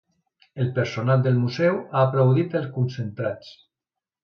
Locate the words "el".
0.63-0.71